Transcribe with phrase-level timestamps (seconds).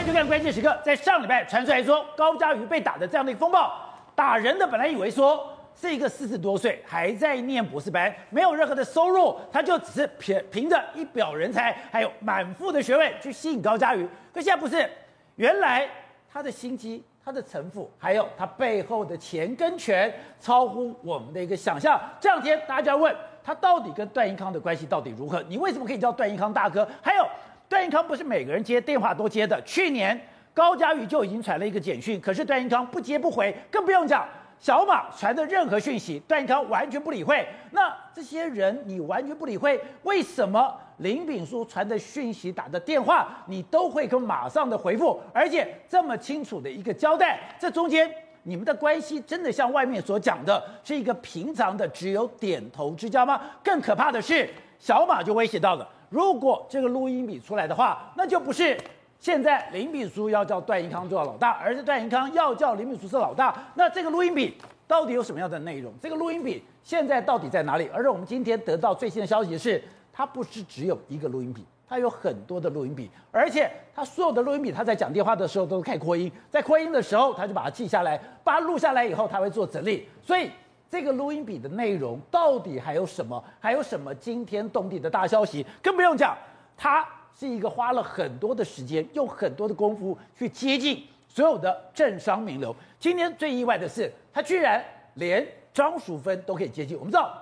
[0.00, 0.74] 欢迎收看关键时刻。
[0.82, 3.70] 在上礼拜传出来说高嘉瑜被打的这样的一个风暴，
[4.14, 5.46] 打人的本来以为说
[5.78, 14.08] 是一个四十多岁还在念博士班，没有任何的收入，他就只是凭凭着一表人才，还有满腹的学问去吸引高嘉瑜。
[14.32, 14.90] 可现在不是，
[15.36, 15.86] 原来
[16.32, 20.10] 他的心机、他的城府，还有他背后的钱跟权，
[20.40, 22.00] 超乎我们的一个想象。
[22.18, 23.14] 这两天大家问
[23.44, 25.42] 他到底跟段宜康的关系到底如何？
[25.42, 26.88] 你为什么可以叫段宜康大哥？
[27.02, 27.26] 还有。
[27.70, 29.62] 段宜康不是每个人接电话都接的。
[29.64, 30.20] 去年
[30.52, 34.26] 高嘉瑜就已经传了一个简讯，可是段宜康不接不回，更不用讲
[34.58, 37.46] 小马传的任何讯息，段宜康完全不理会。
[37.70, 47.38] 那这些人你完全不理会，为什么林炳书传的讯息、打的电话你都会跟马上的回复，而且这么清楚的一个交代？
[47.56, 48.12] 这中间
[48.42, 53.40] 你们的关系真的像外面所讲的是一个平常的只有点头之交吗？
[53.62, 55.88] 更可怕的是，小马就威胁到了。
[56.10, 58.76] 如果这个录音笔出来的话，那就不是
[59.18, 63.56] 现在林炳书要叫段宜康做老大，而是段宜康要叫林炳书是老大。
[63.74, 64.56] 那这个录音笔
[64.88, 65.92] 到底有什么样的内容？
[66.02, 67.88] 这个录音笔现在到底在哪里？
[67.94, 80.50] 而且我们今天得到最新的消息是，它不是只有一个录音笔，它有很多的录音笔，而且它所有的录音笔，它在讲电话的时候都是开扩音，在扩音的时候，他就把它记下来，把它录下来以后，他会做整理，所以。
[80.90, 83.42] 这个录音笔的内容到底还有什么？
[83.60, 85.64] 还有什么惊天动地的大消息？
[85.80, 86.36] 更不用讲，
[86.76, 92.74] 他是一个花了很多的时间，用很多的功夫去接近所有的政商名流。
[92.98, 96.98] 今天最意外的是，他居然连张淑芬都可以接近。
[96.98, 97.40] 我们知道，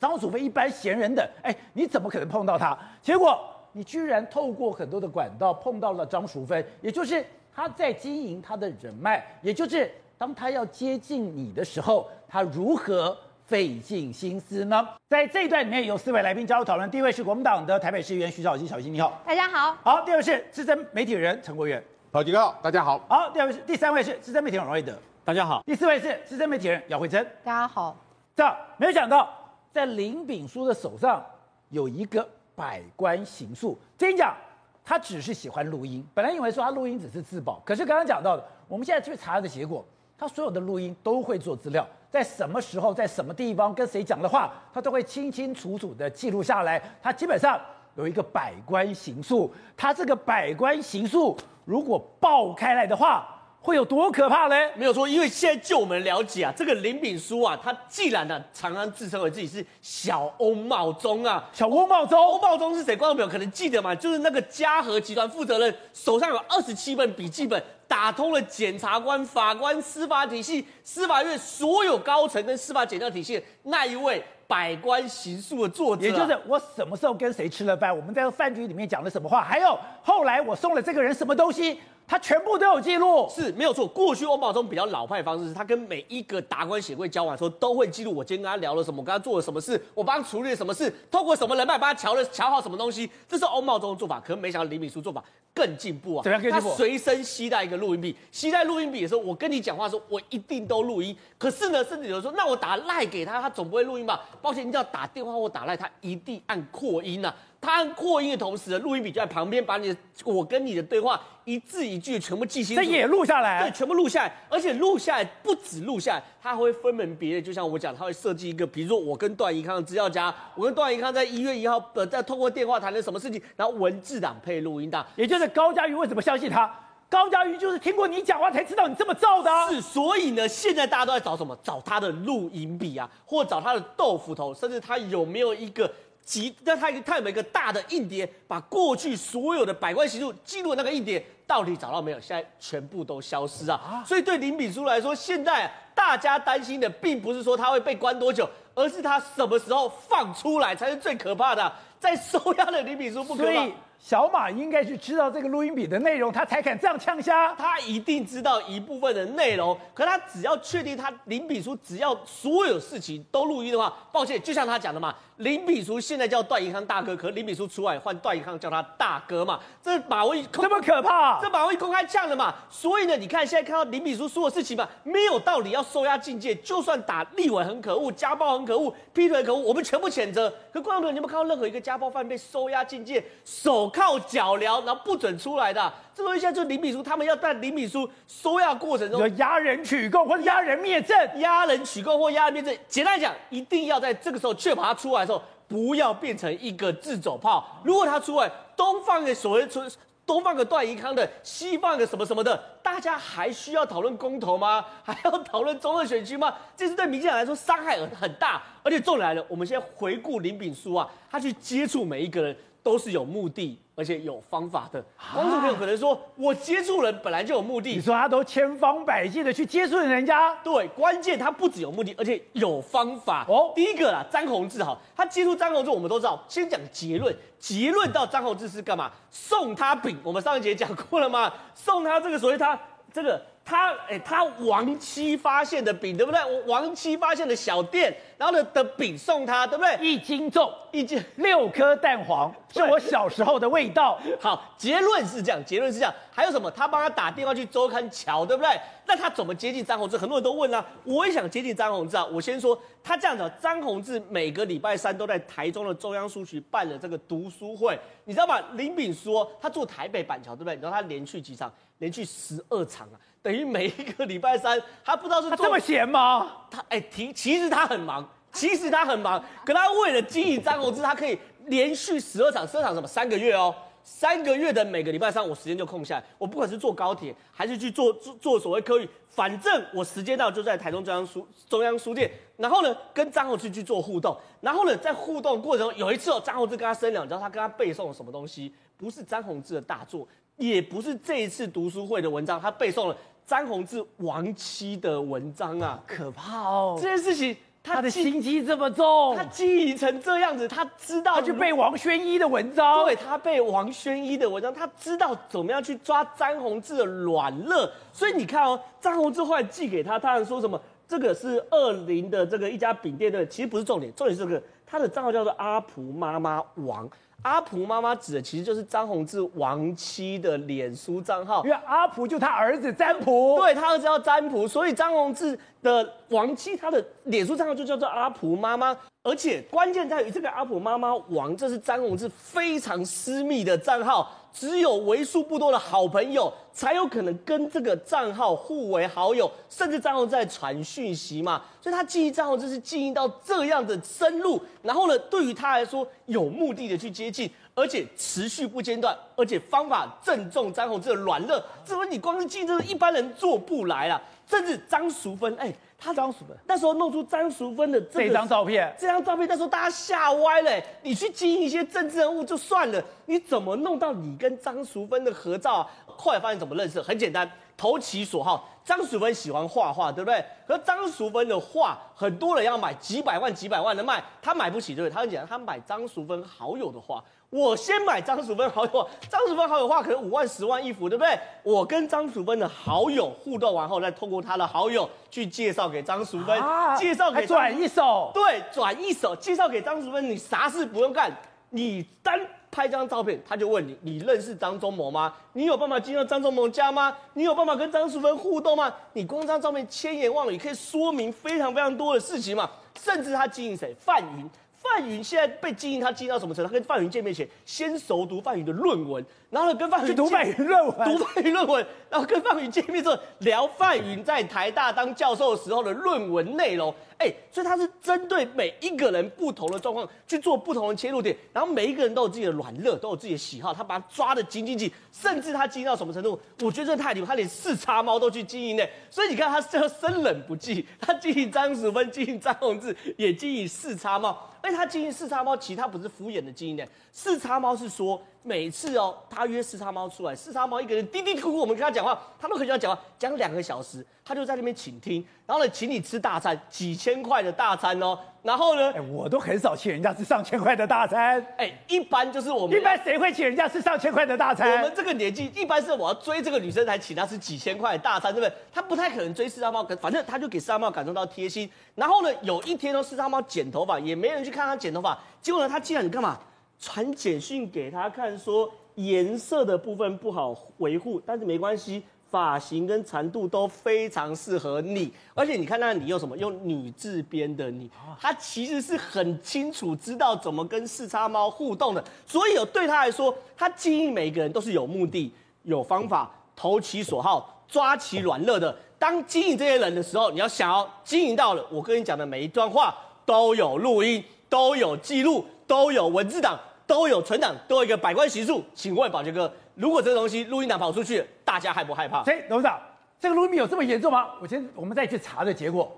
[0.00, 2.76] 张淑芬一般闲人等，哎，你怎么可能碰到他？
[3.02, 3.38] 结果
[3.72, 7.22] 你居然透过很多的管道碰到了张淑芬，也就是
[7.54, 9.92] 他在经营他的人脉，也就是。
[10.18, 14.88] 当他要接近你的时候，他如何费尽心思呢？
[15.10, 16.90] 在这一段里面有四位来宾加入讨论。
[16.90, 19.76] 第一位是国民党的台北市议员徐小新，小新你好，大家好。
[19.82, 22.98] 好，第二位是资深媒体人陈国源，好，几个大家好。
[23.08, 25.62] 好，第二位是第三位是资深媒体人王瑞德，大家好。
[25.66, 27.94] 第四位是资深媒体人姚慧珍，大家好。
[28.34, 29.28] 这样没有想到，
[29.70, 31.22] 在林炳书的手上
[31.68, 33.78] 有一个百官行诉。
[33.98, 34.34] 听讲，
[34.82, 39.84] 他只是喜欢录音，本来以为说他录音只是自保，可是刚刚讲到的，我们现在去查的结果。
[40.18, 46.82] 他所有的录音都会做资料，在什么时候、在什么地方跟谁讲的话，他都会清清楚楚的记录下来。
[47.02, 47.60] 他基本上
[47.96, 53.35] 有一个百官行诉，他这个百官行诉如果爆开来的话，
[53.66, 54.54] 会有多可怕呢？
[54.76, 62.96] 没有错，因为现在就我们了解啊，这个林炳书啊，他既然呢常常自称为自己是小欧茂忠啊，小欧茂忠，欧茂忠是谁？
[62.96, 81.80] 观众朋友可能记得嘛，就是那个嘉禾集团负责人，手上有二十七本笔记本，打通了检察官、法官、司法体系、司法院所有高层跟司法检调体系那一位百官行诉的作者，也就是我什么时候跟谁吃了饭，我们在饭局里面讲了什么话，还有后来我送了这个人什么东西。
[82.06, 83.86] 他全部都有记录，是没有错。
[83.86, 94.20] 过去欧茂忠比较老派的方式是，他跟每一个达官显贵交往的时候，都会记录我今天跟他聊了什么，我跟他做了什么事，我帮他处理了什么事，透过什么人脉帮他瞧了瞧好什么东西，这是欧茂忠的做法。
[94.20, 95.22] 可是没想到李敏书做法
[95.52, 96.22] 更进步啊！
[96.22, 96.68] 怎样更进步？
[96.70, 101.16] 他随身携带一个录音笔，携带录音笔的时候，我跟你讲话的时候，我一定都录音。
[101.36, 104.24] 可是呢，甚至有人说，那我打赖给他，他总不会录音吧？
[104.40, 107.34] 抱歉，你只要打电话或打赖，他一定按扩音啊。
[107.66, 126.72] 他按扩音的同时，录音笔就在旁边，把你的我跟你的对话一字一句全部记清楚，这也录下来，对，全部录下来，而且录下来不止录下来，他会分门别类，就像我讲，他会设计一个，比如说我跟段宜康的资料夹，我跟段宜康在一月一号呃在通过电话谈了什么事情，然后文字档配录音档，也就是高佳瑜为什么相信他？
[127.08, 131.58] 高佳瑜就是听过你讲话才知道你这么造的，啊，是，所以呢，现在大家都在找什么？
[131.64, 135.90] 找他的录音笔啊，或找他的豆腐头，甚至他有没有一个。
[136.26, 142.20] 集，那他他有没有一个大的硬碟，把过去所有的百官行诉记录那个硬碟到底找到没有？
[142.20, 144.02] 现在全部都消失啊！
[144.04, 151.72] 所以对林炳书来说，现在大家担心的并不是说他会被关多久，而是他什么时候放出来才是最可怕的。
[152.00, 153.66] 在收押的林炳书不可怕。
[154.06, 157.52] 小马应该是知道这个录音笔的内容，他才敢这样呛虾。
[157.56, 172.54] 他一定知道一部分的内容，可他只要确定他林炳书只要所有事情都录音的话，抱歉，就像他讲的嘛，林炳书现在叫段宜康大哥，可林炳书出来换段宜康叫他大哥嘛，这马威这么可怕，这马威公开呛了嘛。
[172.70, 180.48] 所以呢，你看现在看到林炳书说的事情嘛，没有道理要收押禁见，就算打立委很可恶，家暴很可恶，劈腿可恶，我们全部谴责。
[180.72, 185.92] 可观众朋友，你有没有看到任何一个家暴犯被收押禁见，手铐脚镣，然后不准出来的、啊？
[186.14, 192.76] 这东西现在就是林炳书，他们要在林炳书收押过程中压人取供或者压人灭证，压人取供或压人灭证。
[192.86, 197.80] 简单来讲，一定要在这个时候确保他出来的时候，不要变成一个自走炮。
[197.82, 199.82] 如果他出来，东放一个所谓出
[200.26, 204.84] 东放个段宜康的，西放个什么什么的，大家还需要讨论公投吗？
[205.04, 206.52] 还要讨论中二选区吗？
[206.76, 208.60] 这是对民进党来说伤害很很大。
[208.82, 212.56] 而且重点来了，我们现在回顾林炳书啊，他去接触每一个人
[212.86, 213.76] 都是有目的。
[213.98, 215.02] 而且有方法的，
[215.32, 217.94] 观众朋友可能说，我接触人本来就有目的。
[217.94, 223.46] 你说他都千方百计的去接触人家，对，关键他不只有目的，而且有方法。
[223.48, 229.10] 哦，第一个啦，张宏志哈，他接触张宏志，我们都知道，先讲结论，结论到张宏志是干嘛？
[229.30, 231.50] 送他饼，我们上一节讲过了吗？
[231.74, 232.78] 送他这个所谓他
[233.10, 233.40] 这个。
[233.66, 236.40] 他哎、欸，他亡妻发现的饼，对不对？
[236.44, 239.98] 我亡妻发现的小店，然后呢的饼送他，对不对？
[240.00, 244.20] 一斤重，一斤六颗蛋黄，是我小时候的味道。
[244.40, 246.14] 好，结论是这样，结论是这样。
[246.30, 246.70] 还有什么？
[246.70, 248.70] 他帮他打电话去周刊桥，对不对？
[249.04, 250.16] 那他怎么接近张宏志？
[250.16, 252.24] 很多人都问啊，我也想接近张宏志啊。
[252.24, 258.60] 我先说，他这样子，张宏志每个礼拜三都在台中的中央书局办了这个读书会，你知道吗？
[258.74, 260.74] 林炳说他住台北板桥，对不对？
[260.74, 261.72] 你知道他连续几场？
[261.98, 263.16] 连续十二场啊！
[263.46, 266.64] 等于每一个礼拜三，他不知道是做这么闲吗？
[266.68, 269.40] 他哎，其、欸、其实他很忙，其实他很忙。
[269.64, 273.06] 可他为了经营张宏志，他可以连续十二场，十二场什么？
[273.06, 273.72] 三个月哦，
[274.02, 276.24] 三个月的每个礼拜三，我时间就空下来。
[276.38, 282.28] 我不管是坐高铁，还是去做做做所谓客运，反正我时间到就在台中中央书中央书店。
[282.56, 284.36] 然后呢，跟张宏志去做互动。
[284.60, 288.74] 然后呢，在互动过程中，有一次哦，张宏志跟他商量，你知道他跟他背诵了什么东西？
[288.96, 290.26] 不是张宏志的大作，
[290.56, 293.16] 也不是这一次读书会的文章，他背诵了。
[293.46, 296.98] 张宏志亡妻的文章啊，可怕哦！
[297.00, 307.88] 这件事情他，他的心机这么重，他经营成这样子，他知道他去背王宣一的文章，对，他背王宣一的文章，他知道怎么样去抓张宏志的软肋。
[308.12, 310.80] 所以你看哦，张宏志后来寄给他，他还说什么？
[311.06, 317.08] 这个是二林的这个一家饼店的，其实不是重点，重点是这个他的账号叫做阿蒲妈妈王。
[317.42, 328.96] 阿蒲妈妈指的其实就是张宏志亡妻的脸书账号，因为阿蒲就他儿子占卜，对，他儿子叫占卜，所以张宏志的亡妻他的脸书账号就叫做阿蒲妈妈。
[329.22, 354.18] 而且关键在于这个阿蒲妈妈亡，这是张宏志非常私密的账号，只有为数不多的好朋友才有可能跟这个账号互为好友，甚至张宏志在传讯息嘛，所以他经营账号就是经营到这样的深入，然后呢，对于他来说有目的的去接近，而且持续不间断，而且方法正中张宏志的软肋，这不你光是经营，这是一般人做不来了，
[354.48, 355.70] 甚至张淑芬，哎。
[355.98, 360.70] 他张淑芬那时候弄出张淑芬的这张照片，这张照片那时候大家吓歪了。
[361.02, 365.90] 你去经营一些政治人物就算了，你怎么弄到你跟张淑芬的合照啊？
[366.06, 367.00] 后来发现怎么认识？
[367.00, 368.68] 很简单，投其所好。
[368.84, 370.44] 张淑芬喜欢画画，对不对？
[370.66, 375.12] 可是张淑芬的画很多人要买，几百万、几百万的卖，他买不起，对不对？
[375.12, 377.22] 他很简单，他买张淑芬好友的画。
[377.50, 381.38] 我先买张淑芬好友，张淑芬好友话可能五万、十万一幅，对不对？
[381.62, 391.30] 我跟张淑芬的好友互动完后，再通过他的好友去介绍给张淑芬，啊、介绍给转一手，对，转一手介绍给张淑芬，你啥事不用干，
[391.70, 392.38] 你单
[392.70, 395.32] 拍张照片，他就问你，你认识张忠谋吗？
[395.52, 397.16] 你有办法进到张忠谋家吗？
[397.34, 398.92] 你有办法跟张淑芬互动吗？
[399.12, 402.68] 你光这张照片千言万语可以说明非常非常多的事情嘛，
[403.00, 403.94] 甚至他经营谁？
[403.98, 404.50] 范云。
[404.94, 406.68] 范云现在被经营，他经营到什么程度？
[406.68, 416.92] 他跟范云见面前，先熟读范云的论文，然后呢，跟范云去读范云论文，读范云论文，然后跟范云见面之后，聊范云在台大当教授的时候的论文内容。
[417.18, 426.38] 哎，所以他是针对每一个人不同的状况去做不同的切入点，然后每一个人都有自己的软肋，都有自己的喜好，他把他抓得紧紧紧，甚至他经营到什么程度？
[426.60, 428.84] 我觉得这太离谱，他连四叉猫都去经营呢。
[429.10, 434.38] 所以你看他这生冷不忌，他经营张淑芬，经营张宏志，也经营四叉猫。
[434.60, 436.84] 而且他经营四叉猫，其实他不是敷衍的经营呢。
[437.12, 448.16] 四叉猫是说，每次哦，他约四叉猫出来，四叉猫一个人嘀嘀咕咕，我们跟他讲话，他都很喜欢讲话，讲两个小时，他就在那边倾听，然后呢，请你吃大餐，几千块的大餐哦。
[448.44, 451.44] 然后呢，哎，我都很少请人家吃上千块的大餐。
[451.56, 454.70] 哎，一般就是我们一般谁会请人家吃上千块的大餐？
[454.70, 458.56] 我们这个年纪，一般是我要追这个女生才请她吃几千块的大餐，对不对？
[458.72, 461.68] 他不太可能追四叉猫，反正他就给四叉猫感受到贴心。
[461.96, 465.18] 然后呢，有一天哦，四叉猫剪头发，也没人去看他剪头发。
[465.42, 466.38] 结果呢，他竟然你干嘛？
[466.78, 475.10] 传简讯给他看，说颜色的部分不好维护，但是没关系，发型跟长度都非常适合你。
[475.34, 476.36] 而且你看那你用什么？
[476.36, 477.90] 用女字边的你，
[478.20, 482.04] 他其实是很清楚知道怎么跟四叉猫互动的。
[482.26, 488.76] 所以有对他来说，他经营每一个人都是有目的、有方法、投其所好、抓其软肋的。
[488.98, 494.22] 当经营这些人的时候，你要想要经营到了，我跟你讲的每一段话都有录音。
[494.48, 498.62] 都有记录，都有文字档，都有存档，都有一个百官习数。
[498.74, 502.24] 请问宝杰哥，如果这个东西录音档跑出去，大家害不害怕？
[502.24, 502.80] 谁董事长，
[503.18, 504.28] 这个录音笔有这么严重吗？
[504.40, 505.90] 我先我们再去查的结果，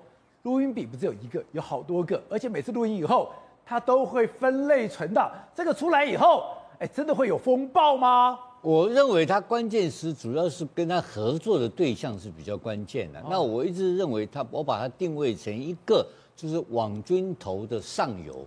[0.43, 3.31] 录音笔不只有一个，有好多个，而且每次录音以后，
[3.67, 5.31] 它都会分类存档。
[5.55, 8.39] 这个出来以后，哎，真的会有风暴吗？
[8.61, 13.21] 我认为他关键是主要是跟他合作的对象是比较关键的。
[13.21, 18.45] 哦、那我一直认为他，我把它定位成一个就是网军头的上游，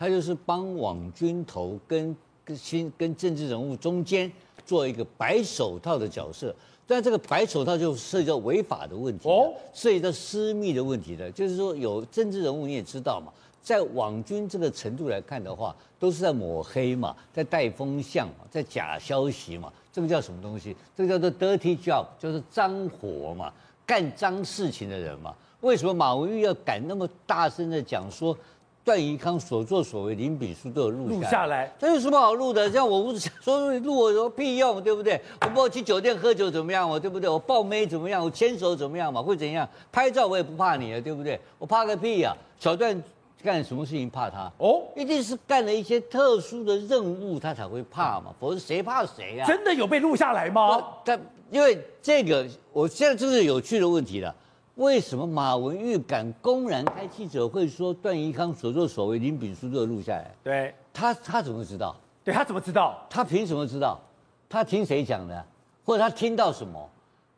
[0.00, 4.32] 他就是帮网军头跟跟新跟政治人物中间
[4.64, 6.56] 做一个白手套的角色。
[6.86, 13.30] 但这个白手套就涉及到违法的问题，哦，涉及到私密的问题的，就是说有政治人物你也知道嘛。
[13.62, 20.74] 在网军这个程度来看的话，都是在抹黑嘛，在带风向嘛，在假消息嘛，这个叫什么东西？
[20.96, 23.52] 这个叫做 dirty job，就是脏活嘛，
[23.84, 25.34] 干脏事情的人嘛。
[25.60, 28.34] 为什么马文玉要敢那么大声的讲说
[28.84, 31.72] 段宜康所作所为，林炳书都有录下来？
[31.78, 32.70] 这有什么好录的？
[32.70, 35.20] 像我说录我有屁用，对不对？
[35.42, 36.88] 我不去酒店喝酒怎么样？
[36.88, 37.28] 我对不对？
[37.28, 38.24] 我抱妹怎么样？
[38.24, 39.22] 我牵手怎么样嘛？
[39.22, 39.68] 会怎样？
[39.92, 41.38] 拍照我也不怕你了，对不对？
[41.58, 42.36] 我怕个屁呀、啊！
[42.58, 43.02] 小段。
[43.42, 44.52] 干什么事情怕他？
[44.58, 49.46] 哦，一定是干了一些特殊的任务，他才会怕嘛，否则谁怕谁呀？
[49.46, 50.78] 真的有被录下来吗？
[51.02, 51.18] 他
[51.50, 54.34] 因为这个，我现在这是有趣的问题了。
[54.80, 60.34] 为什么马文玉敢公然开记者会说段宜康所作所为，林炳书都录下来？
[60.42, 61.94] 对，他他怎么知道？
[62.24, 62.98] 对他怎么知道？
[63.10, 64.00] 他凭什么知道？
[64.48, 65.44] 他听谁讲的？
[65.84, 66.88] 或者他听到什么？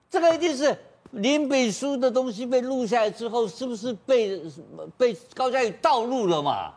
[0.09, 0.77] 这个一定是。
[1.11, 4.41] 林炳书的东西被录下来之后，是不是被
[4.97, 6.73] 被高嘉宇盗录了嘛？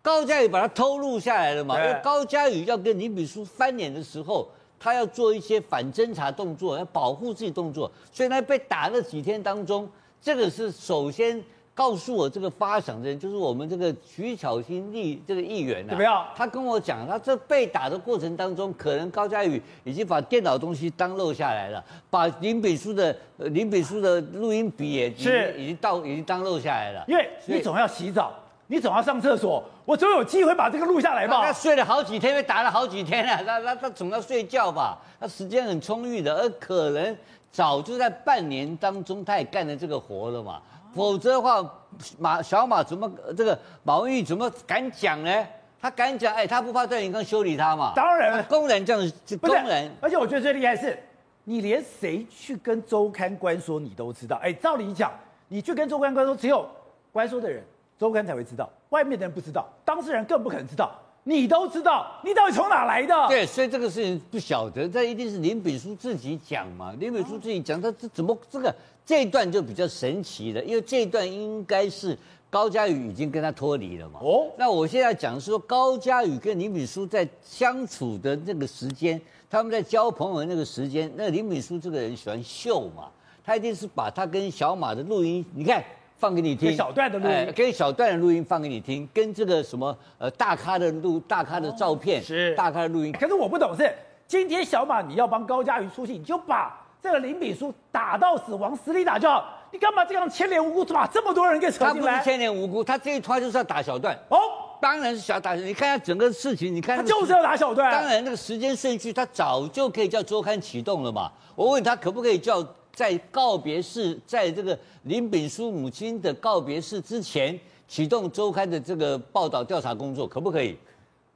[0.00, 1.76] 高嘉宇把它偷录下来了嘛？
[1.76, 4.46] 因为高嘉宇要跟林炳书翻脸的时候，
[4.78, 9.88] 他要做一些反侦查动作，要保护自己动作，所以他被打那几天当中，
[10.22, 11.42] 这个是首先。
[11.74, 16.26] 告诉我这个发想的人就是我们这个徐巧芯议这个议员啊，怎么样？
[16.36, 27.02] 他跟我讲，他这被打的过程当中，可能高嘉宇已经把电脑东西当漏下来了，把林炳书的林炳书的录音笔也是已经到已经当漏下来了。
[27.08, 28.34] 因为你总要洗澡，
[28.66, 31.42] 你总要上厕所，我总有机会把这个录下来吧？
[31.42, 34.98] 他睡了好几天，被打了好几天了，他他他总要睡觉吧？
[35.18, 37.16] 他时间很充裕的，而可能
[37.52, 40.60] 早就在半年当中，他也干了这个活了嘛。
[40.94, 41.74] 否则的话，
[42.18, 45.46] 马小马怎么这个马文玉怎么敢讲呢？
[45.80, 47.92] 他敢讲，哎，他不怕段永康修理他嘛？
[47.94, 49.90] 当然，工人这样子，公然。
[50.00, 50.96] 而且我觉得最厉害是，
[51.44, 54.36] 你连谁去跟周刊官说，你都知道。
[54.42, 55.10] 哎，照理讲，
[55.48, 56.66] 你去跟周刊官说，只有
[57.10, 57.64] 官说的人，
[57.98, 60.96] 周刊才会知道，外面的人不知道，当事人更不可能知道。
[61.24, 63.14] 你都知道，你到底从哪来的？
[63.28, 66.92] 对，所以这个事情不晓得，这一定是林炳书自己讲嘛。
[66.98, 68.74] 林炳书自己讲，他这怎么这个
[69.06, 72.18] 这一段就比较神奇了，因为这一段应该是
[72.50, 74.18] 高嘉宇已经跟他脱离了嘛。
[74.20, 83.08] 哦，那我现在讲说高嘉宇跟林炳书在相处的那个时间，他们在交朋友的那个时间，那林炳书这个人喜欢秀嘛，
[83.44, 85.84] 他一定是把他跟小马的录音，你看。
[86.22, 93.10] 放给你听小段的录音，哎，跟小段的录音放给你听，跟这个什么呃大咖的录大咖的照片，哦、是大咖的录音。
[93.10, 93.92] 可是我不懂是，
[94.28, 102.12] 今天小马你要帮高嘉瑜出气，你就把这个林炳书打到死往，死里打就好，你干嘛这样牵连无辜，把这么多人给扯进来？
[102.12, 104.16] 他不是牵连无辜，他这一拖就是要打小段。
[104.28, 104.38] 哦，
[104.80, 105.56] 当然是想打。
[105.56, 107.90] 你看下整个事情，你看他就是要打小段。
[107.90, 111.32] 当然那个时间顺序，他早就可以叫周刊启动了嘛。
[111.56, 112.64] 我问他可不可以叫？
[112.94, 117.58] 在告别式，在这个林炳书母亲的告别式之前，
[117.88, 120.76] 启动周刊的这个报道调查工作，可不可以？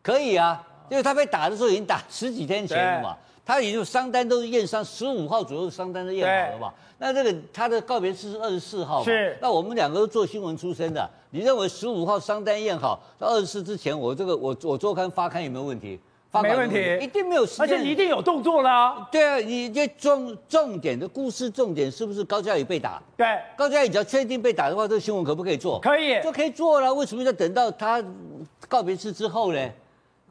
[0.03, 6.73] 可以啊，因为他被打的时候已经打十几天前了嘛，他已经伤单都是验伤，十五号左右伤单都验好了嘛。
[6.99, 9.37] 那这个他的告别式是二十四号嘛，是。
[9.41, 15.99] 那我们两个都做新闻出身的，你认为十五号伤单验好，到二十四之前，我这个我我周刊发刊有没有问题？
[16.43, 19.07] 没问题，一定没有时间，而且你一定有动作啦。
[19.11, 23.03] 对啊，你这重重点的故事重点是不是高嘉宇被打？
[23.17, 23.27] 对，
[23.57, 25.79] 高嘉宇只要确定被打的话，这个新闻可不可以做？
[25.81, 26.93] 可以，就可以做了。
[26.93, 28.03] 为什么要等到他
[28.69, 29.71] 告别式之后呢？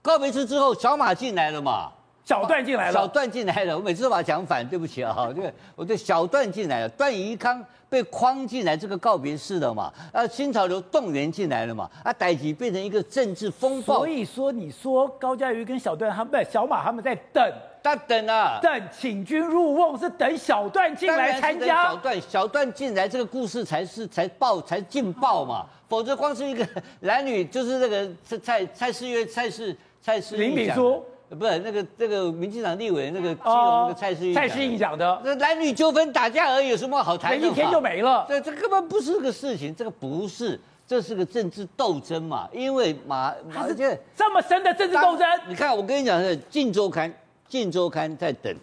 [0.02, 1.90] 告别式之后，小马进来了嘛？
[2.24, 3.78] 小段进来了，小段进来了。
[3.78, 9.92] 我每次都把它讲反，对不起啊，对，我对小段进来了，段宜康被框进来这个告别式的嘛？
[10.12, 11.90] 啊，新潮流动员进来了嘛？
[12.04, 13.98] 啊，代志变成一个政治风暴。
[13.98, 21.84] 所以说，你说高嘉瑜跟小段他们小马他们在等，他等啊，等请君入瓮是等小段进来参加。
[21.84, 26.68] 小段小段进来这个故事才是才爆才劲爆嘛，否则光是一个
[27.02, 31.04] 男女就是那个蔡蔡世约蔡世蔡世林炳书。
[31.30, 37.48] 不是那个这个民进党立委那个基隆那个蔡世英蔡世英讲的，那男女纠纷打架而已，有什么好谈的？
[37.48, 38.26] 一天就没了。
[38.30, 42.48] 这，这根本不是个事情，这个不是，这是个政治斗争嘛。
[42.54, 47.10] 因为马马这这么深的政治斗争，你看我跟你讲是《镜周刊》，
[47.50, 48.56] 镜周刊在等，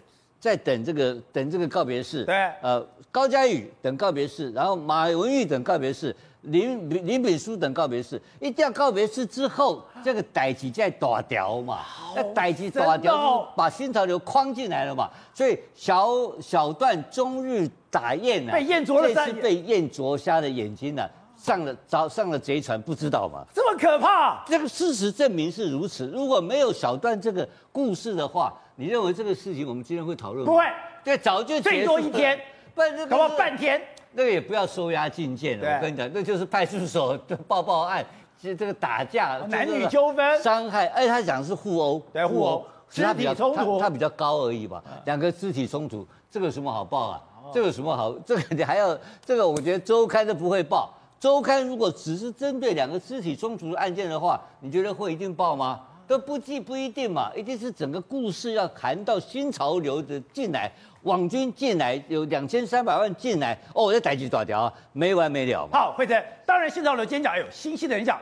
[0.43, 2.25] 在等这个等这个告别式。
[2.25, 11.79] 对，呃，高嘉宇等告别式，然后马文玉等告别式，林林炳书等告别式，一定要告别式之后，这个代志再打掉嘛，
[12.13, 16.09] 那代志大条就把新潮流框进来了嘛，所以小
[16.41, 21.09] 小段终日打雁啊，被雁啄了，这是被雁啄瞎了眼睛了、啊。
[21.37, 23.43] 上了早上了贼船，不知道吗？
[23.53, 24.43] 这么可怕？
[24.45, 26.07] 这个事实证明是如此。
[26.07, 30.51] 如果没有小段这个故事的话，你认为这个事情我们今天会讨论吗？
[30.51, 30.65] 不会，
[31.03, 32.39] 对，早就最多一天，
[32.73, 33.81] 不然这个搞不好半天。
[34.13, 35.75] 那个也不要收押禁见了。
[35.75, 38.05] 我跟你讲，那就是派出所的报报案，
[38.41, 40.87] 这这个打架、男女纠纷、伤害。
[40.87, 44.83] 哎，他讲的是互殴，对，互殴，肢体冲突，他比较高而已吧。
[45.05, 47.23] 两个肢体冲突，这个有什么好报啊？
[47.53, 48.11] 这个有什么好？
[48.19, 49.47] 这个你还要这个？
[49.47, 50.93] 我觉得周刊都不会报。
[51.19, 55.81] 周刊如果只是针对两个肢体冲突的案件的话，你觉得会一定报吗？
[56.07, 60.71] 都不记不一定嘛，一定是整个故事要谈到新潮流的进来，
[61.03, 65.67] 网军进来有两千三百万进来，哦，这逮起多少条，没完没了。
[65.71, 68.19] 好，慧珍，当然新潮流今天讲，哎呦，新戏的人讲，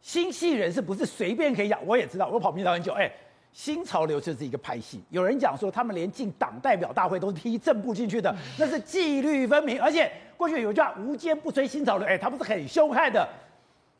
[0.00, 3.10] 新戏人是不是随便可以讲，我也知道，我跑频道很久，哎，
[3.52, 10.10] 新潮流就是一个派系，有人讲说他们连进党代表大会都是踢正步进去的，那是纪律分明，而且。
[10.36, 13.26] 过去有一句话“无坚不摧新潮流”，哎，他不是很凶悍的，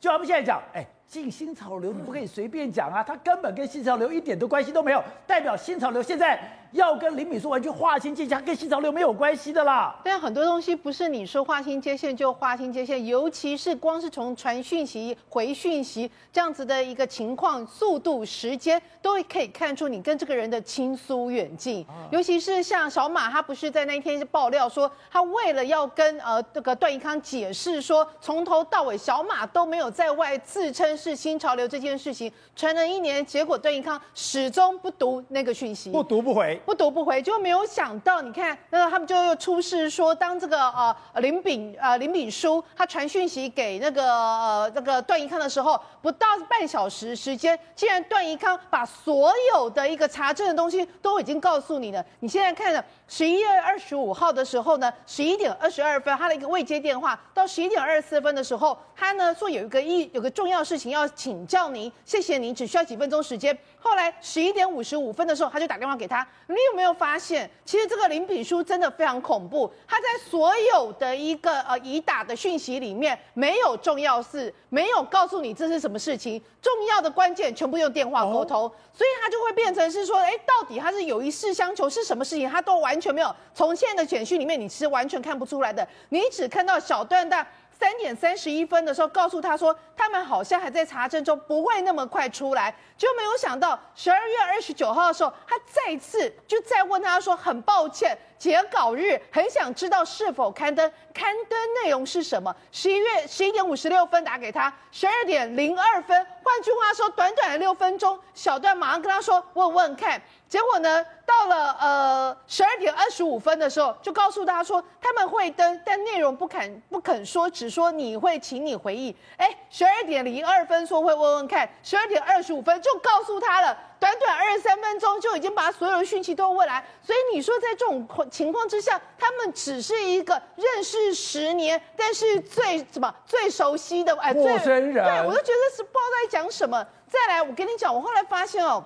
[0.00, 6.40] 就他们现在讲，哎，进新潮流你不可以随便讲啊，他根本跟新潮流一点的关系都没有，代表新潮流现在。
[6.74, 9.94] 要跟林敏淑完全划清界限，跟新潮流没有关系的啦。
[10.02, 21.86] 但很多东西不是你说划清界限就划清界限，尤其是光是从传讯息、回讯息这样子的一个情况、速度、时间，都会可以看出你跟这个人的亲疏远近。
[22.10, 36.60] 尤其是像小马，他不是在那一天爆料说，他为了要跟呃这个段宜康解释说，从头到尾小马都没有在外自称是新潮流这件事情，传了一年，结果段宜康始终不读那个讯息，不读不回。
[36.64, 52.04] 不读不回，就没有想到，你看，那个他们就又出事说，当这个呃林炳呃林炳书他传讯息给那个呃那个段宜康的时候，不到半小时时间，竟然段宜康把所有的一个查证的东西都已经告诉你了。
[52.20, 63.56] 你现在看了十一月二十五号的时候呢，十一点二十二分，他的一个未接电话，到十一点二十四分的时候，他呢说有一个一有个重要事情要请教您，谢谢您，只需要几分钟时间。
[63.78, 66.26] 后来十一点五十五分的时候，他就打电话给他。
[66.54, 69.70] 你有没有发现，其实这个林炳书真的非常恐怖。
[69.88, 78.60] 他在所有的一个呃已打的讯息里面，没有重要事，没有告诉你这是什么事情，重要的关键全部用电话沟通，
[78.92, 83.34] 所以他就会变成是说，哎，到底他是有一事相求，是什么事情，他都完全没有。
[83.52, 87.44] 从现在的简讯里面，你是完全看不出来的，你只看到小段的。
[87.78, 92.74] 三点三十一分的时候，告诉他说，他们好像还在查证中，不会那么快出来。
[92.96, 102.54] 就没有想到十二月二十九号的时候，他再次就再问他说，很抱歉，截稿日很想知道是否刊登，刊登内容是什么。
[102.70, 110.20] 十一月十一点五十六分打给他，十二点零二分，换句话说，短短的六分钟，小段马上跟他说，问问看。
[110.46, 119.16] 结果呢，到了呃十二点二十五分的时候，就告诉他说他们会登，但内容不肯不肯说，只说你会，请你回忆。
[119.38, 126.84] 哎，十二点零二分说会问问看，十二点二十五分就告诉他了，短短二十三分钟就已经把所有的讯息都问来。
[127.02, 136.86] 所以你说在这种情况之下，他们只是一个认识十年，但是最什么最熟悉的哎陌生人，对，我都觉得是不知道在讲什么。
[137.08, 138.84] 再来，我跟你讲，我后来发现哦。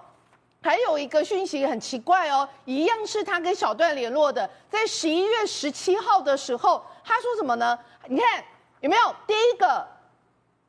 [0.61, 7.79] 还有一个讯息很奇怪哦，一样是他跟小段联络的，在十一月十七号的时候，他说什么呢？
[8.07, 8.45] 你看
[8.81, 9.15] 有没有？
[9.25, 9.87] 第一个，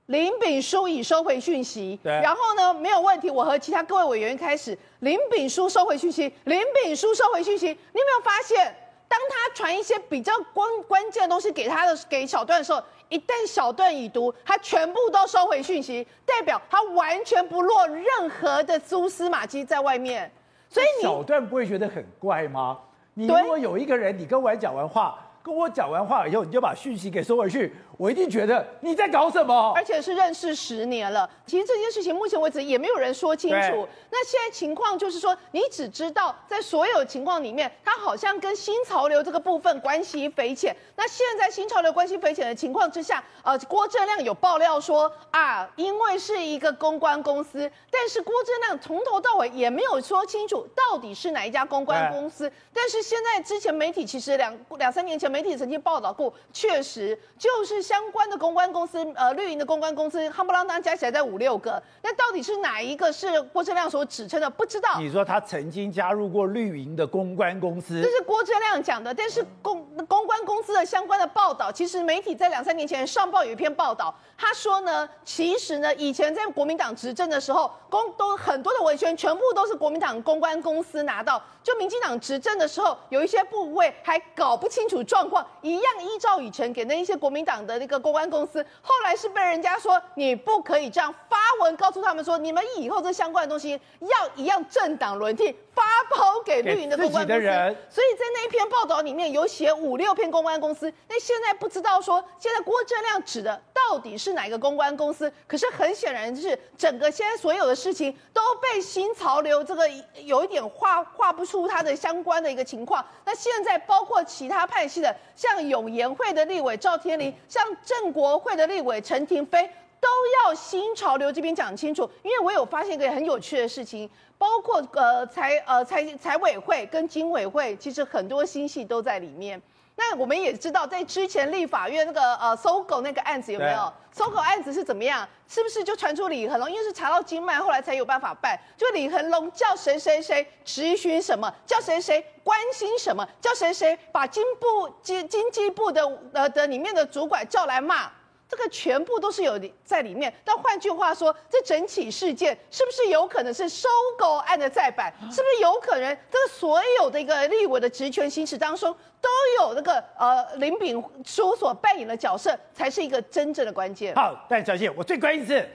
[0.09, 3.29] 林炳书已收回讯息，对，然后呢，没有问题。
[3.29, 7.67] 我和其他各位委员开始，林炳书收回讯息，林炳书收回讯息。
[7.67, 8.75] 你有没有发现，
[9.07, 12.81] 当他传一些比较关关键的东西给他的给小段的时候？
[13.09, 20.31] 一旦小段已读，他全部都收回讯息，代表他完全不落任何的蛛丝马迹在外面。
[20.69, 22.79] 所以你小段不会觉得很怪吗？
[23.13, 27.73] 你如果有一个人，你跟我讲完话，跟我讲完话以后，你就把讯息给收回去。
[27.97, 31.29] 我一定觉得你在搞什么，而且是认识十年了。
[31.45, 33.87] 其实这件事情目前为止也没有人说清楚。
[34.09, 40.73] 那现在情况就是说，你只知道在所有情况里面，他好像跟新潮流这个部分关系匪浅。
[40.95, 52.49] 那现在新潮流关系匪浅的情况之下，呃，郭正亮有爆料说啊，因为是一个公关公司，但是郭正亮从头到尾也没有说清楚到底是哪一家公关公司。
[52.73, 61.81] 但是现在之前媒体其实两两三年前前媒体曾经报道过，确实就是相关的公关公司，呃，绿营的公关公司，夯不啷当加起来在五六个。
[62.01, 64.49] 那到底是哪一个是郭正亮所指称的？
[64.49, 64.99] 不知道。
[64.99, 69.13] 你说他曾经加入过绿营的公关公司，这是郭正亮讲的。
[69.13, 81.41] 但是公公关公司的相关的报道，其实媒体在两三年前上报有一篇报道，他说呢，其实呢，以前在国民党执政的时候，公都很多的文宣全部都是国民党公关公司拿到。
[81.69, 97.43] 就民进党执政的时候，有一些部位还搞不清楚状况，一样依照以前给那一些国民党的那个公关公司，后来是被人家说你不可以这样发文告诉他们说，你们以后这相关的东西要一样政党轮替发包给绿营的公关公司。
[97.89, 105.31] 所以在那一篇报道里面有写五六篇公关公司，那现在不知道说现在郭正亮指的到底是哪个公关公司？
[105.47, 109.87] 可是很显然就是整个现在所有的事情都被新潮流这个
[110.23, 111.59] 有一点画画不出。
[111.69, 119.69] 它的相关的一个情况，那现在包括其他派系的，像永延会的立委赵天麟，像郑国会的立委陈亭妃，
[119.99, 120.07] 都
[120.43, 122.09] 要新潮流这边讲清楚。
[122.23, 129.61] 因为我有发现一个很有趣的事情，包括呃财呃财财委会跟经委会，其实很多新戏都在里面。
[129.95, 133.91] 那我们也知道，在之前立法院那个呃搜狗那个案子有没有？
[134.13, 135.27] 搜狗案子是怎么样？
[135.49, 136.71] 是不是就传出李恒龙？
[136.71, 138.57] 因为是查到经脉，后来才有办法办。
[138.77, 148.09] 就李恒龙叫谁谁谁质询什么，叫谁谁关心什么，叫谁谁把经部经经济部的呃的里面的主管叫来骂。
[148.49, 155.13] 这个全部都是有在里面，但换句话说，这整起事件是不是有可能是收购案的再版？
[155.21, 164.15] 是不是有可能这个所有的一个立委的职权行使当中都有那个呃林秉枢所扮演的角色，才是一个真正的关键？
[164.15, 165.69] 好，但小谢，我最关心是，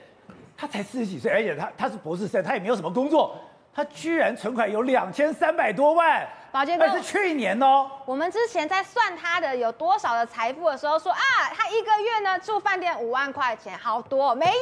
[0.57, 3.37] 他才四十几岁，而且他他是博士生，他也没有什么工作，
[3.73, 6.27] 他居然存款有两千三百多万。
[6.55, 7.91] 宝杰哥，是去年哦。
[8.05, 14.53] 我们之前在算他的有多少的财富的时候说，说啊，他一个月呢住饭店五万块钱，好多没有。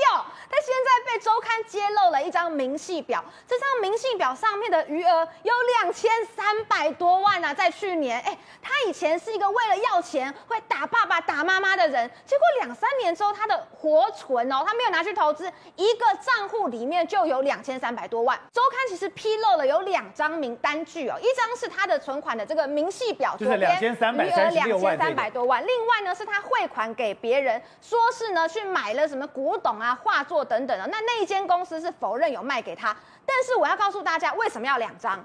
[0.49, 5.53] 他现在被周刊揭露了一张明细表，这张明细表上面的余额有
[5.84, 18.36] 两千三百多万啊，在去年，哎，他以前是一个为了要钱会打爸爸打妈妈的人，结果两三年之后，他的活存哦，他没有拿去投资，一个账户里面就有两千三百多万。
[18.51, 21.83] 周刊其实披露了有两张名单据哦，一张是他。
[21.84, 25.62] 他的存款的这个明细表，就是两千三百三十六万，两千三百多万。
[25.67, 30.88] 另外呢，是他汇款给别人，说是呢去买了什么古董啊、画作等等的。
[30.88, 32.96] 那那一间公司是否认有卖给他？
[33.26, 35.22] 但是我要告诉大家，为什么要两张？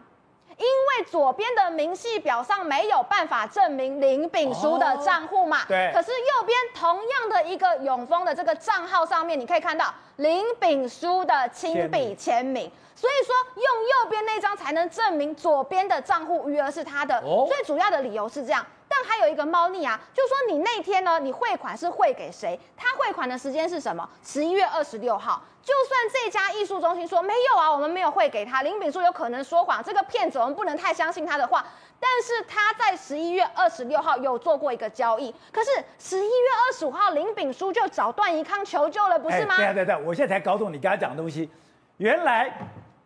[0.59, 5.65] 因为左边的明细表上没有办法证明林炳书的账户嘛。
[5.67, 5.91] 对。
[5.95, 12.71] 可是右边同样的一个永丰的这个账号上面，你可以看到林炳书的亲笔签名。
[12.95, 17.17] 所以说，用右边那张才能证明左边的账户余额是他的。
[17.21, 18.67] 哦，最主要的理由是这样，
[19.05, 22.59] 还有一个猫腻啊，就说你那天呢，你汇款是汇给谁？
[22.77, 24.09] 他汇款的时间是什么？
[24.25, 25.43] 十一月二十六号。
[25.63, 31.65] 就算这家艺术中心说没有啊，我们没有汇给他，林炳书有可能说谎，这个骗子我们不能太相信他的话。
[32.01, 39.57] 但是他在十一月二十六号有做过一个交易，可是十一月二十五号林炳书就找段宜康求救了，不是吗？
[39.57, 41.51] 对啊对对，我现在才搞懂你刚才讲的东西，
[41.99, 42.53] 原来。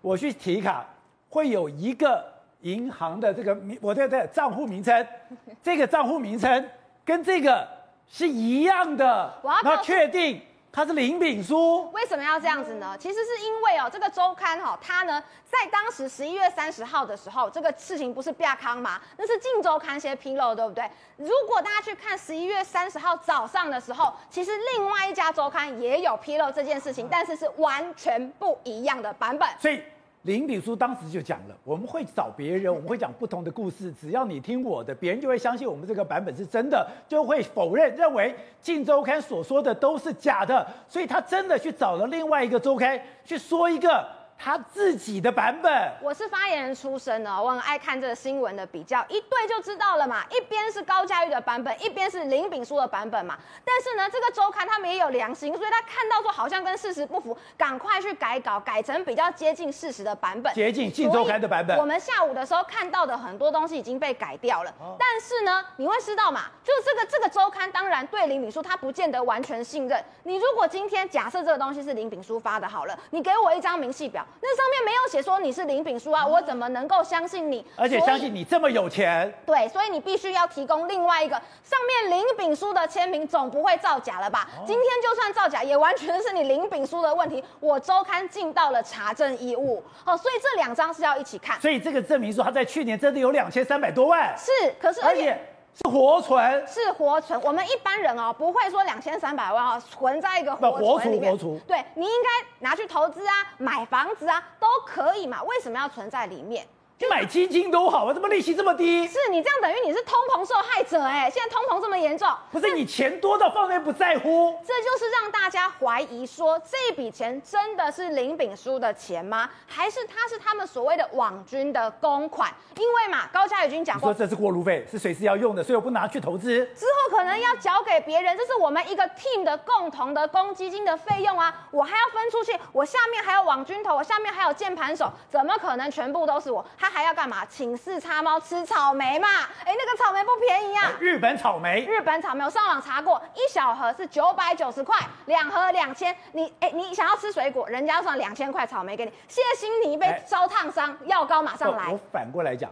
[0.00, 0.84] 我去提卡，
[1.28, 2.31] 会有一个
[2.62, 5.06] 银行的这个名，我在这账户名称，
[5.62, 6.68] 这个账户名称
[7.04, 7.68] 跟这个
[8.08, 11.90] 是一样的，我要确定他是林炳书。
[11.92, 12.96] 为什么要这样子呢？
[12.98, 19.00] 其实是因为哦，这个周刊哈，它呢在当时十一月三十号的时候，这个事情不是亚康吗？
[19.18, 20.88] 那是镜周刊先披露，对不对？
[21.16, 29.48] 如果大家去看十一月三十号早上的时候，其实另外一家周刊也有披露这件事情，但是是完全不一样的版本。
[29.58, 29.82] 所以。
[30.22, 38.30] 林炳书当时就讲了，我们会找别人，我们会讲不同的故事，只要你听我的，别人就会相信我们这个版本是真的，就会否认，认为
[38.60, 44.21] 《镜周刊》所说的都是假的，所以他真的去找了另外一个周刊去说一个。
[44.44, 50.24] 他自己的版本，我是发言人出身的，我很爱看这个新闻的比较，一对就知道了嘛。
[50.30, 53.38] 一边是高佳玉的版本，一边是林炳书的版本嘛。
[53.64, 61.78] 但是呢，这个周刊他们也有良心，所以他看到说好像跟事实不符，赶快去改稿，改成比较接近事实的版本，接近《镜周刊》的版本。
[61.78, 66.46] 我们下午的时候看到的很多东西已经被改掉了，哦、但是呢，你会知道嘛？
[66.64, 70.04] 就是这个这个周刊，当然对林炳书他不见得完全信任。
[70.24, 74.26] 你如果今天假设这个东西是林炳书发的，好了，你给我一张明细表。
[74.40, 77.64] 那上面没有写说你是林炳书啊，我怎么能够相信你？
[77.76, 79.32] 而且相信你这么有钱？
[79.46, 84.48] 对，所以你必须要提供另外一个上面林炳书的签名，总不会造假了吧？
[84.58, 87.42] 哦、今天就算造假，也完全是你林炳书的问题。
[87.60, 91.60] 我周刊尽到了查证义务，哦，所以这两张是要一起看。
[91.60, 94.34] 所以这个证明说他在去年真的有两千三百多万。
[94.36, 95.38] 是，可是而且
[95.74, 97.40] 是活存，是活存。
[97.42, 101.36] 我们一般人哦，不会说两千三百万哦，存在一个活活存里面。
[101.38, 105.42] 储活存对，你应该拿去投资啊，买房子啊，都可以嘛。
[105.44, 106.66] 为什么要存在里面？
[107.02, 109.08] 就买基金都好啊，怎么利息这么低？
[109.08, 111.28] 是你这样等于你是通膨受害者哎！
[111.28, 114.56] 现在通膨这么严重，不是你钱多到放那不在乎？
[114.64, 119.50] 这就是让大家怀疑说，这笔钱真的是林炳书的钱吗？
[119.66, 122.48] 还是他是他们所谓的网军的公款？
[122.76, 126.64] 因为嘛，高嘉宇已经讲过，说这是过路费，是随时要用的，所以我不拿去投资。
[126.66, 136.64] 之后可能要交给别人，这是我们一个 team 的共同的公积金的费用啊，我还要分出去，我下面还有网军头，我下面还有键盘手，怎么可能全部都是我？
[136.78, 137.44] 他还要干嘛？
[137.46, 139.28] 请示叉猫吃草莓嘛？
[139.64, 140.92] 哎，那个草莓不便宜啊！
[141.00, 146.14] 日本草莓，日本草莓，我上网查过，一小盒是九百九十块，两盒两千。
[146.32, 151.88] 你哎，你想要吃水果，人家要送两千块草莓给你，谢心你被烧烫伤，药膏马上来。
[151.90, 152.70] 我反过来讲，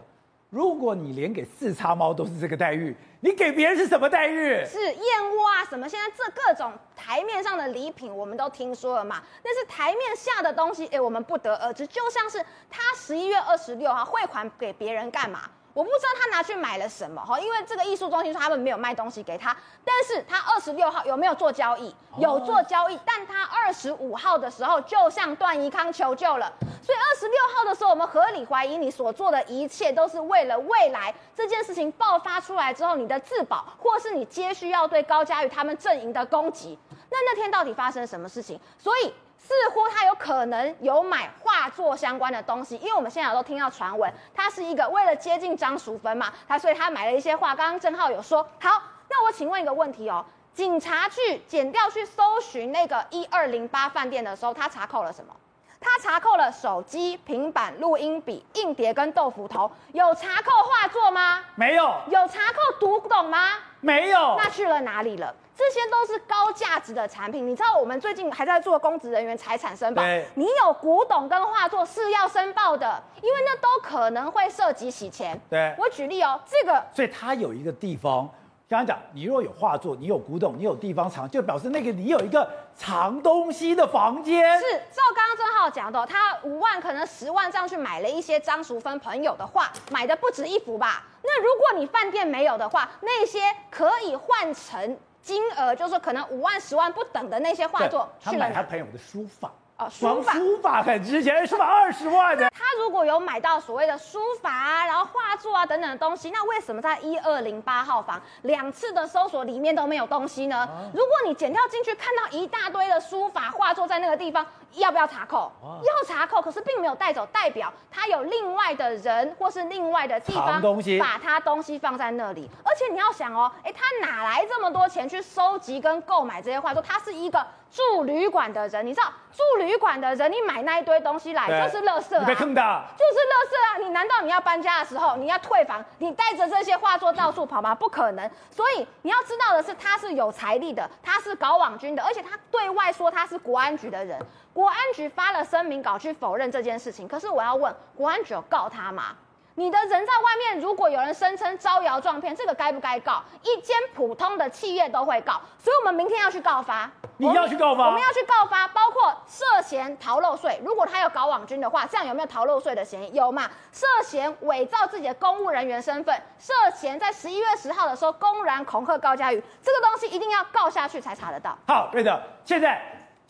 [0.51, 4.65] 如果你连给四叉猫都是这个待遇，你给别人是什么待遇？
[4.65, 4.95] 是燕
[5.37, 5.87] 窝啊，什么？
[5.87, 9.23] 现在这各种台面上的礼品，我们都听说了嘛。
[9.41, 11.87] 但是台面下的东西，哎，我们不得而知。
[11.87, 12.37] 就像是
[12.69, 15.49] 他十一月二十六号汇款给别人干嘛？
[15.73, 19.55] 我不知道他拿去买了什么哈，因为这个艺术中心说他们没有卖东西给他，
[19.85, 21.95] 但是他二十六号有没有做交易？
[22.17, 36.77] 有做交易，但他二十五号的时候就向段宜康求救了，所以二十六号的时候，我们合理怀疑你所做的一切都是为了未来这件事情爆发出来之后你的自保，或是你接续要对高嘉瑜他们阵营的攻击。
[37.09, 38.59] 那那天到底发生什么事情？
[38.77, 39.13] 所以。
[39.41, 47.55] 似乎他有可能有买画作相关的东西，因为我们现在都听到传闻，他是一个为了接近张淑芬嘛，他所以他买了一些画。
[47.55, 50.23] 刚刚正浩有说，好，那我请问一个问题哦，
[50.53, 55.35] 警察去检调去搜寻那个一二零八饭店的时候，他查扣了什么？
[55.83, 61.39] 他查扣了手机、平板、录音笔、硬碟跟豆腐头，有查扣画作吗？
[61.55, 61.91] 没有。
[62.07, 63.57] 有查扣读懂吗？
[63.81, 64.35] 没有。
[64.37, 65.35] 那去了哪里了？
[65.53, 70.01] 这些都是高价值的产品，你知道我们最近还在做公职人员财产申报，
[70.33, 75.39] 你有古董跟画作是要申报的，因为那都可能会涉及洗钱。
[75.49, 78.27] 对，我举例哦，这个，所以它有一个地方，
[78.71, 84.57] 刚刚讲，你若有画作，你有古董，你有地方藏，就表示那个你有一个藏东西的房间。
[84.59, 91.03] 是，照刚刚郑浩讲的，他五万可能十万这样去买了一些张淑芬朋友的画，买的不止一幅吧？
[91.21, 94.97] 那如果你饭店没有的话，那些可以换成。
[95.21, 99.51] 金额就是可能五万、十万不等的那些画作，他买他朋友的书法。
[99.81, 102.47] 哦，书法书法很值钱，书法二十万的。
[102.51, 110.57] 他如果有买到所谓的书法啊，然后画作啊等等的东西，那为什么在一二零八号房两次的搜索里面都没有东西呢？
[110.57, 115.51] 啊、如果你剪掉进去看到一大堆的书法画作在那个地方，要不要查扣？
[115.61, 120.61] 啊、要查扣，可是并没有带走，代表他有另外的人或是另外的地方
[120.99, 122.49] 把他东西放在那里。
[122.63, 126.81] 而且你要想哦，哎，他哪来这么多钱去收集跟购买这些画作？
[126.81, 127.45] 他是一个。
[127.71, 133.77] 住旅馆的人，你知道住旅馆的人，你买那一堆东西来就是垃圾被坑的，就是垃圾啊！
[133.81, 137.73] 你难道你要搬家的时候，你要退房，你带着这些画作到处跑吗？
[137.73, 138.29] 不可能。
[138.51, 144.19] 所以你要知道的是，他是有财力的，他是搞网军的，而且他对外说他是国安局的人，
[144.53, 147.07] 国安局发了声明稿去否认这件事情。
[147.07, 149.15] 可是我要问，国安局有告他吗？
[149.55, 153.21] 你的人在外面，如果有人声称招摇撞骗，这个该不该告？
[153.43, 156.89] 一间普通的企业都会告，所以我们明天要去告发。
[157.17, 157.87] 你要去告发？
[157.87, 160.59] 我们要去告发，包括涉嫌逃漏税。
[160.63, 163.13] 如果他有搞网军的话，这样有没有逃漏税的嫌疑？
[163.13, 163.49] 有嘛？
[163.73, 171.55] 涉嫌伪造自己的公务人员身份，涉嫌在十一月十号的时候公然恐吓高嘉瑜，这个东西一定要告下去才查得到。
[171.67, 172.23] 好，对的。
[172.45, 172.81] 现在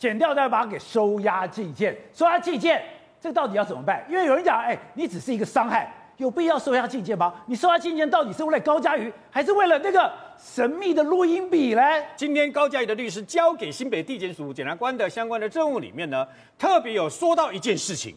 [0.02, 2.82] 检调再把它给收押禁见，收押禁见，
[3.20, 4.04] 这到底要怎么办？
[4.10, 5.88] 因为有人讲，哎，你只是一个伤害。
[6.16, 7.32] 有必要收押禁见吗？
[7.46, 11.82] 你收押禁见到底是为了高嘉瑜，还是为了那个神秘的录音笔呢？
[12.16, 16.26] 今天高嘉瑜的律师交给新北地检署检察官的相关的证物里面呢，
[16.58, 18.16] 特别有说到一件事情，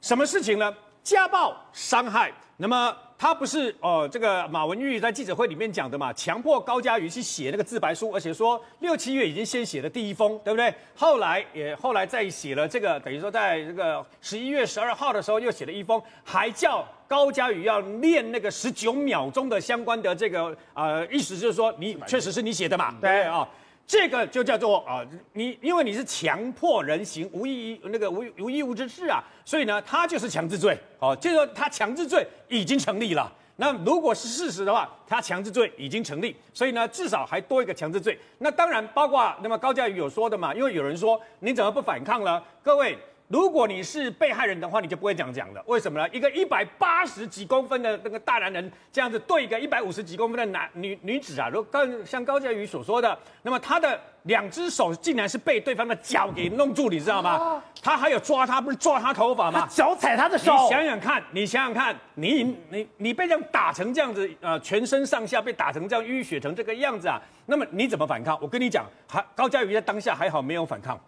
[0.00, 0.74] 什么事情呢？
[1.02, 2.96] 家暴伤害，那么。
[3.18, 10.72] 他不是哦、呃，这个马文玉在记者会里面讲的嘛，强迫高嘉瑜去写那个自白书，而且说六七月已经先写了第一封，对不对？
[10.94, 23.48] 后来也后来再写了这个，等于说在这个十一月十二号的时候又写了一封，还叫高嘉瑜要念那个十九秒钟的相关的这个呃，意思就是说你确实是你写的嘛，对啊。
[23.88, 33.32] 这个就叫做啊，你因为你是强迫人行无义那个无无义务之事啊，所以呢，他就是强制罪哦，就是说他强制罪已经成立了。
[33.56, 38.16] 那如果是事实的话，他强制罪已经成立，所以呢，至少还多一个强制罪。
[38.36, 42.42] 那当然包括那么高嘉瑜有说的嘛，因为有人说你怎么不反抗呢？
[42.62, 42.96] 各位，
[43.28, 45.62] 如果你是被害人的话，你就不会这样讲的。
[45.66, 46.08] 为什么呢？
[46.10, 57.62] 一个一百八十几公分的那个大男人，这样子对一个一百五十几公分的男女女子啊，如果像高嘉瑜所说的，那么他的两只手竟然是被对方的脚给弄住，你知道吗？
[57.82, 59.68] 他还有抓他，不是抓他头发吗？
[59.70, 60.52] 脚踩他的手。
[60.52, 68.38] 你想想看，你想想看，你你你被这样打成这样子，呃，全身上下被打成这样淤血成这个样子啊，那么你怎么反抗？
[68.40, 70.98] 我跟你讲，还高嘉瑜在当下还好没有反抗。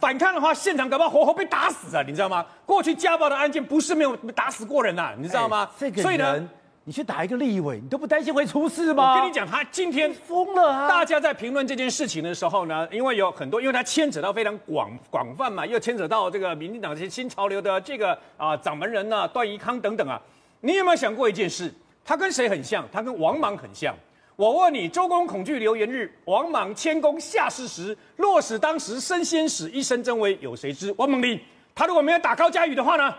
[0.00, 2.02] 反抗的话，现场搞不好活活被打死啊！
[2.06, 2.44] 你知道吗？
[2.66, 5.62] 过去家暴的案件不是没有打死过人呐、啊，你知道吗？
[5.64, 6.48] 欸、这个所以呢，
[6.84, 9.14] 你去打一个立委，你都不担心会出事吗？
[9.14, 10.88] 我跟你讲，他今天疯了啊！
[10.88, 20.20] 大家在评论这件事情的时候呢，因为有很多，因为他牵扯到非常广广泛嘛，又牵扯到这个民进党这些新潮流的这个啊掌门人啊，段宜康等等啊。
[20.60, 21.72] 你有没有想过一件事？
[22.04, 22.84] 他跟谁很像？
[22.90, 23.94] 他跟王莽很像。
[24.42, 30.92] 我问你，周公恐惧流言日，王莽谦恭下士时，若使当时身先死，一生真伪，有谁知？
[30.98, 31.40] 我问你，
[31.76, 33.14] 他如果没有打高嘉宇的话呢？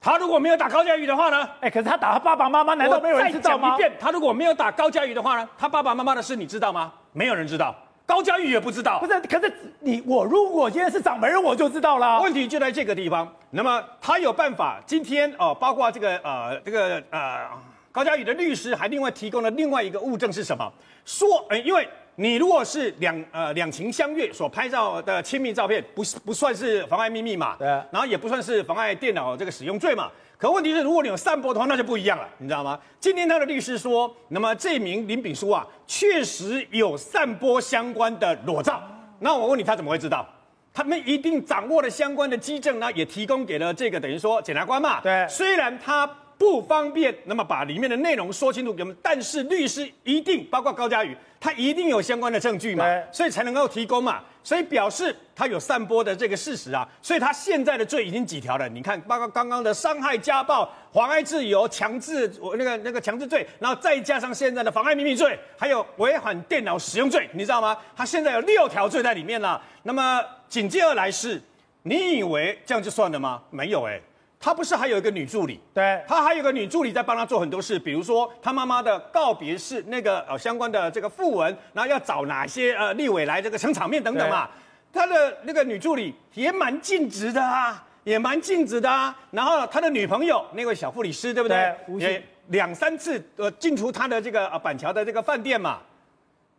[0.00, 1.48] 他如果没有打高嘉宇的话呢？
[1.60, 3.68] 哎，可是他打他爸爸妈妈，难道没有人知道吗？
[3.68, 5.48] 再讲一遍，他如果没有打高嘉宇的话呢？
[5.56, 6.92] 他爸爸妈妈的事你知道吗？
[7.12, 7.72] 没有人知道，
[8.04, 8.98] 高嘉宇也不知道。
[8.98, 12.20] 不是，可是你我如果今天是掌门人，我就知道了。
[12.20, 13.32] 问题就在这个地方。
[13.50, 17.46] 那么他有办法，今天哦、呃，包括这个呃，这个呃。
[17.92, 20.72] 高嘉宇的律师还另外提供了另外一个物证是什么？
[21.04, 27.54] 说，呃，因为你如果是两呃两情相悦所拍照的亲密照片，不是不算是妨碍秘密嘛？
[27.58, 27.68] 对。
[27.68, 30.10] 然后也不算是妨碍电脑这个使用罪嘛？
[30.38, 32.80] 可问题是，如果你有散播的话，那就不一样了，你知道吗？
[32.98, 38.82] 今天他的律师说，那么这名林炳书啊，确实有散播相关的裸照。
[39.18, 40.26] 那我问你，他怎么会知道？
[40.72, 45.02] 他们一定掌握了相关的基证呢，也提供给了这个等于说检察官嘛？
[45.02, 45.28] 对。
[45.28, 46.08] 虽然他。
[46.42, 48.96] 不方便，那么把里面的内容说清楚给我们。
[49.00, 54.20] 但是律师一定，包括高佳宇，他一定有相关的证据嘛，所以才能够提供嘛。
[54.42, 56.84] 所以表示他有散播的这个事实啊。
[57.00, 58.68] 所以他现在的罪已经几条了？
[58.68, 62.28] 你看，包括刚刚的伤害、家暴、妨碍自由、强制
[62.58, 67.78] 那个那个强制罪，然后再加上现在的妨碍秘密罪，还有违反电脑使用罪，你知道吗？
[67.96, 69.62] 他现在有六条罪在里面了。
[69.84, 71.40] 那么紧接而来是，
[71.84, 73.40] 你以为这样就算了吗？
[73.50, 74.02] 没有哎、欸。
[74.42, 75.60] 他不是还有一个女助理？
[75.72, 84.50] 对，他还有个女助理在帮他做很多事，比如说他妈妈的告别式那个呃相关的这个訃闻，然后要找哪些呃立委来这个撑场面等等嘛。
[84.92, 89.16] 他的那个女助理也蛮尽职的啊，也蛮尽职的啊。
[89.30, 91.72] 然后他的女朋友那位小护理师对不对？
[91.86, 95.78] 对，也两三次呃进出他的这个呃板桥的这个饭店嘛。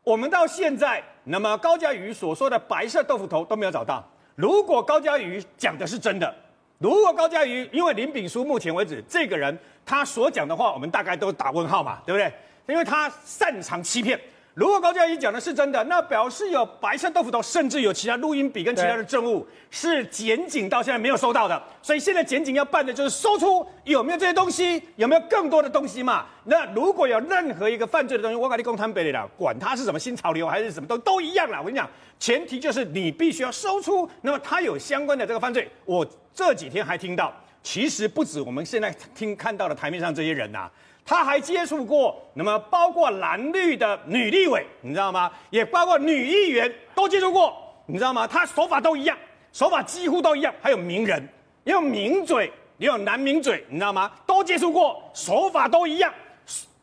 [0.05, 4.01] 我们到现在，那么高嘉瑜所说的白色豆腐头都没有找到。
[4.35, 6.33] 如果高嘉瑜讲的是真的。
[6.77, 12.31] 如果高嘉瑜，因为林炳书目前为止这个人他所讲的话，我们大概都打问号嘛，对不对？
[12.67, 14.19] 因为他擅长欺骗。
[14.55, 21.59] 如果高嘉瑜讲的是真的，那表示有白色豆腐头，甚至有其他录音笔跟其他的证物是检警到现在没有收到的。
[21.81, 26.27] 所以现在检警要办的就是搜出有没有这些东西，有没有更多的东西嘛？
[26.43, 31.57] 那如果有任何一个犯罪的东西，我跟你讲坦白的啦，管他是什么新潮流还是什么都都一样啦。
[31.59, 31.89] 我跟你讲，
[32.19, 35.67] 前提就是你必须要搜出，那么他有相关的这个犯罪。
[35.83, 40.69] 我这几天还听到，其实不止我们现在听看到的台面上这些人呐、
[41.05, 45.31] 他还接触过，那么包括蓝绿的女立委，你知道吗？
[45.49, 47.53] 也包括女议员都接触过，
[47.85, 48.25] 你知道吗？
[48.25, 49.17] 他手法都一样，
[49.51, 50.53] 手法几乎都一样。
[50.61, 51.27] 还有名人，
[51.65, 54.09] 也有名嘴，也有男名嘴，你知道吗？
[54.25, 56.13] 都接触过，手法都一样，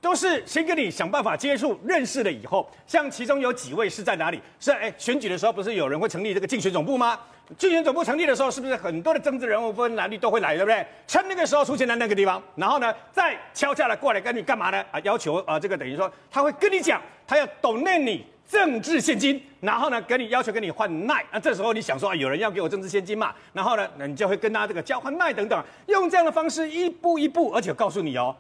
[0.01, 4.41] 都是先跟你想办法接触、认识了以后，像其中有几位是在哪里？
[4.59, 7.19] 是哎，选举的时候不是有人会成立这个竞选总部吗？
[7.59, 10.87] 竞选总部成立的时候，是不是很多的政治人物分蓝绿都会来，对不对？
[11.07, 14.83] 趁那个时候出现在那个地方，然后呢，再悄悄的过来跟你干嘛呢？
[14.93, 21.25] 啊，要求啊，这个等于说他会跟你讲，他要 donate 你政治现金，然后呢，跟你要求跟你换赖。
[21.33, 23.35] 那这时候你想说啊，有人要给我政治现金嘛？
[23.53, 28.35] 然后呢，那你就会跟他这个交换赖等等，用这样的方式一步一步，而且告诉你哦，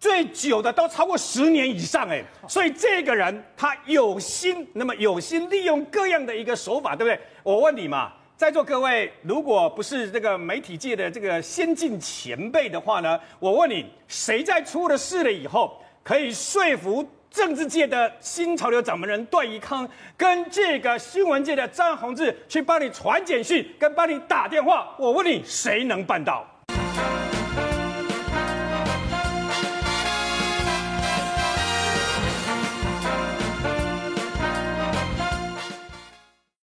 [0.00, 7.20] 最久的都超过十年以上哎，所以这个人他有心，那么有心利用各样的一个手法，对不对？
[7.42, 8.14] 我问你嘛。
[8.34, 19.86] 在座各位，如果不是这个媒体界的这个先进前辈的话呢，我问你，谁在出了事了以后，可以说服政治界的新潮流掌门人段宜康，
[20.16, 24.88] 跟这个新闻界的张宏志去帮你传简讯，跟帮你打电话？
[24.98, 26.49] 我问你，谁能办到？